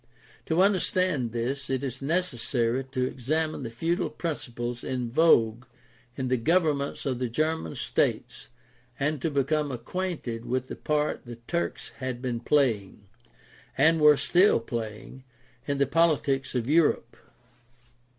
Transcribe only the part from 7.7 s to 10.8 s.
states and to become acquainted with the